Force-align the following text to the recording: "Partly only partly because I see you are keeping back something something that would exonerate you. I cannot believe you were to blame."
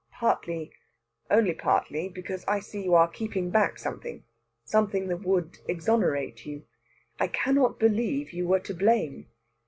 "Partly 0.13 0.71
only 1.29 1.53
partly 1.53 2.09
because 2.09 2.43
I 2.47 2.59
see 2.59 2.83
you 2.83 2.95
are 2.95 3.07
keeping 3.07 3.51
back 3.51 3.77
something 3.77 4.23
something 4.63 5.09
that 5.09 5.17
would 5.17 5.59
exonerate 5.67 6.43
you. 6.43 6.65
I 7.19 7.27
cannot 7.27 7.77
believe 7.77 8.33
you 8.33 8.47
were 8.47 8.61
to 8.61 8.73
blame." 8.73 9.27